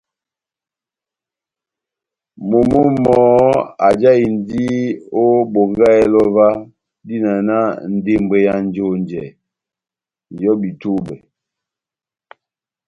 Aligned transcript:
Momó 2.49 2.79
mɔhɔ́ 3.03 3.53
ajáhindi 3.87 4.63
ó 5.21 5.23
Bongáhɛlɛ 5.53 6.17
óvah, 6.25 6.55
dína 7.07 7.31
náh 7.47 7.69
ndembwɛ 7.95 8.37
ya 8.45 8.53
njonjɛ, 8.65 9.23
ŋ’hɔ́bi 10.33 10.69
túbɛ́. 10.81 11.17